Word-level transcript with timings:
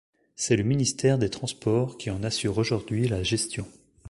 C'est 0.35 0.55
le 0.55 0.63
ministère 0.63 1.19
des 1.19 1.29
transports 1.29 1.95
qui 1.95 2.09
en 2.09 2.23
assure 2.23 2.57
aujourd'hui 2.57 3.07
la 3.07 3.21
gestion. 3.21 3.67